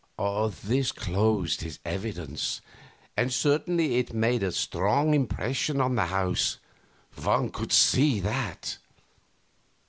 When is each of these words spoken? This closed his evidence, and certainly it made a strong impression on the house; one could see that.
This 0.63 0.91
closed 0.91 1.61
his 1.61 1.77
evidence, 1.85 2.59
and 3.15 3.31
certainly 3.31 3.97
it 3.97 4.15
made 4.15 4.41
a 4.41 4.51
strong 4.51 5.13
impression 5.13 5.79
on 5.79 5.93
the 5.93 6.07
house; 6.07 6.57
one 7.21 7.51
could 7.51 7.71
see 7.71 8.19
that. 8.19 8.79